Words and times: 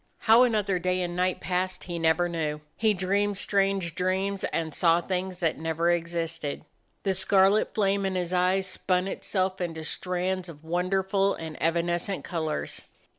How 0.21 0.41
another 0.41 0.79
day 0.79 0.99
and 1.03 1.15
night 1.15 1.41
passed 1.41 1.83
he 1.83 1.99
never 1.99 2.27
knew. 2.27 2.61
He 2.75 2.95
dreamed 2.95 3.37
strange 3.37 3.93
dreams 3.93 4.43
and 4.45 4.73
saw 4.73 4.99
things 4.99 5.41
that 5.41 5.59
never 5.59 5.91
existed. 5.91 6.65
The 7.03 7.13
scarlet 7.13 7.75
flame 7.75 8.03
in 8.07 8.15
his 8.15 8.33
eyes 8.33 8.65
spun 8.65 9.07
itself 9.07 9.61
into 9.61 9.83
strands 9.83 10.49
of 10.49 10.63
wonder 10.63 11.03
ful 11.03 11.35
and 11.35 11.55
evanescent 11.61 12.23
colors. 12.23 12.87